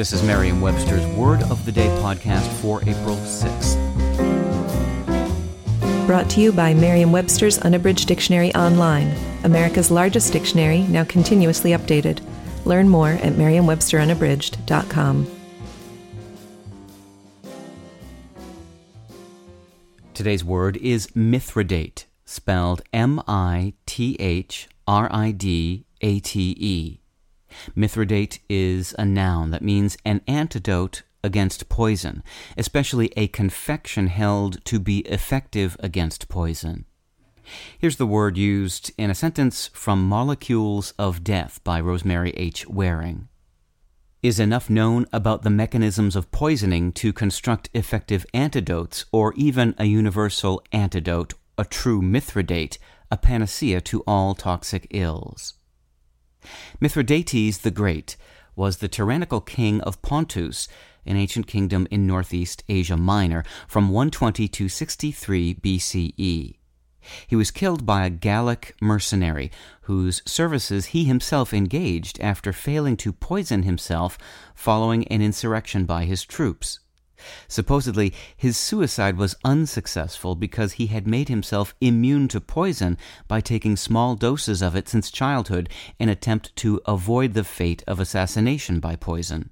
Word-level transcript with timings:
This 0.00 0.14
is 0.14 0.22
Merriam 0.22 0.62
Webster's 0.62 1.04
Word 1.08 1.42
of 1.50 1.62
the 1.66 1.72
Day 1.72 1.88
podcast 2.00 2.48
for 2.62 2.80
April 2.88 3.16
6th. 3.16 3.76
Brought 6.06 6.30
to 6.30 6.40
you 6.40 6.52
by 6.52 6.72
Merriam 6.72 7.12
Webster's 7.12 7.58
Unabridged 7.58 8.08
Dictionary 8.08 8.50
Online, 8.54 9.14
America's 9.44 9.90
largest 9.90 10.32
dictionary, 10.32 10.84
now 10.84 11.04
continuously 11.04 11.72
updated. 11.72 12.22
Learn 12.64 12.88
more 12.88 13.10
at 13.10 13.36
merriam-websterunabridged.com. 13.36 15.26
Today's 20.14 20.42
word 20.42 20.78
is 20.78 21.08
Mithridate, 21.08 22.06
spelled 22.24 22.80
M 22.94 23.20
I 23.28 23.74
T 23.84 24.16
H 24.18 24.66
R 24.88 25.10
I 25.12 25.32
D 25.32 25.84
A 26.00 26.20
T 26.20 26.56
E. 26.58 26.99
Mithridate 27.76 28.38
is 28.48 28.94
a 28.98 29.04
noun 29.04 29.50
that 29.50 29.62
means 29.62 29.96
an 30.04 30.20
antidote 30.26 31.02
against 31.22 31.68
poison, 31.68 32.22
especially 32.56 33.12
a 33.16 33.28
confection 33.28 34.06
held 34.06 34.64
to 34.64 34.78
be 34.78 35.00
effective 35.00 35.76
against 35.80 36.28
poison. 36.28 36.84
Here's 37.78 37.96
the 37.96 38.06
word 38.06 38.36
used 38.36 38.92
in 38.96 39.10
a 39.10 39.14
sentence 39.14 39.70
from 39.72 40.08
Molecules 40.08 40.94
of 40.98 41.24
Death 41.24 41.60
by 41.64 41.80
Rosemary 41.80 42.30
H. 42.36 42.68
Waring. 42.68 43.28
Is 44.22 44.38
enough 44.38 44.68
known 44.68 45.06
about 45.12 45.42
the 45.42 45.50
mechanisms 45.50 46.14
of 46.14 46.30
poisoning 46.30 46.92
to 46.92 47.12
construct 47.12 47.70
effective 47.72 48.26
antidotes 48.34 49.06
or 49.12 49.32
even 49.34 49.74
a 49.78 49.86
universal 49.86 50.62
antidote, 50.72 51.32
a 51.56 51.64
true 51.64 52.02
Mithridate, 52.02 52.76
a 53.10 53.16
panacea 53.16 53.80
to 53.80 54.02
all 54.06 54.34
toxic 54.34 54.86
ills. 54.90 55.54
Mithridates 56.80 57.58
the 57.58 57.70
Great 57.70 58.16
was 58.56 58.78
the 58.78 58.88
tyrannical 58.88 59.40
king 59.40 59.80
of 59.82 60.02
Pontus, 60.02 60.68
an 61.06 61.16
ancient 61.16 61.46
kingdom 61.46 61.86
in 61.90 62.06
northeast 62.06 62.62
Asia 62.68 62.96
Minor, 62.96 63.44
from 63.66 63.88
120 63.88 64.48
to 64.48 64.68
63 64.68 65.54
BCE. 65.54 66.56
He 67.26 67.36
was 67.36 67.50
killed 67.50 67.86
by 67.86 68.04
a 68.04 68.10
Gallic 68.10 68.74
mercenary, 68.80 69.50
whose 69.82 70.22
services 70.26 70.86
he 70.86 71.04
himself 71.04 71.54
engaged 71.54 72.20
after 72.20 72.52
failing 72.52 72.96
to 72.98 73.12
poison 73.12 73.62
himself 73.62 74.18
following 74.54 75.08
an 75.08 75.22
insurrection 75.22 75.86
by 75.86 76.04
his 76.04 76.24
troops. 76.24 76.80
Supposedly, 77.48 78.12
his 78.36 78.56
suicide 78.56 79.16
was 79.16 79.36
unsuccessful 79.44 80.34
because 80.34 80.72
he 80.72 80.86
had 80.86 81.06
made 81.06 81.28
himself 81.28 81.74
immune 81.80 82.28
to 82.28 82.40
poison 82.40 82.96
by 83.28 83.40
taking 83.40 83.76
small 83.76 84.14
doses 84.14 84.62
of 84.62 84.74
it 84.76 84.88
since 84.88 85.10
childhood 85.10 85.68
in 85.98 86.08
attempt 86.08 86.54
to 86.56 86.80
avoid 86.86 87.34
the 87.34 87.44
fate 87.44 87.82
of 87.86 88.00
assassination 88.00 88.80
by 88.80 88.96
poison. 88.96 89.50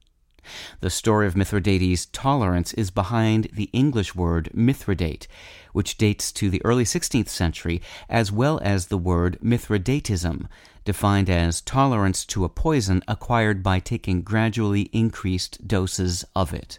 The 0.80 0.88
story 0.88 1.26
of 1.26 1.36
Mithridates' 1.36 2.06
tolerance 2.10 2.72
is 2.72 2.90
behind 2.90 3.48
the 3.52 3.68
English 3.74 4.14
word 4.14 4.50
Mithridate, 4.54 5.26
which 5.72 5.98
dates 5.98 6.32
to 6.32 6.48
the 6.48 6.64
early 6.64 6.84
16th 6.84 7.28
century, 7.28 7.82
as 8.08 8.32
well 8.32 8.58
as 8.62 8.86
the 8.86 8.96
word 8.96 9.38
Mithridatism, 9.42 10.48
defined 10.86 11.28
as 11.28 11.60
tolerance 11.60 12.24
to 12.24 12.44
a 12.44 12.48
poison 12.48 13.02
acquired 13.06 13.62
by 13.62 13.78
taking 13.78 14.22
gradually 14.22 14.88
increased 14.92 15.68
doses 15.68 16.24
of 16.34 16.54
it. 16.54 16.78